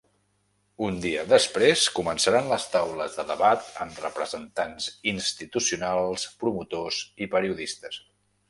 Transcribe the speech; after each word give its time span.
Un 0.85 0.95
dia 1.01 1.25
després 1.33 1.83
començaran 1.99 2.49
les 2.53 2.65
taules 2.75 3.19
de 3.19 3.27
debat 3.33 3.69
amb 3.85 4.01
representants 4.07 4.89
institucionals, 5.15 6.27
promotors 6.45 7.03
i 7.27 7.33
periodistes. 7.37 8.05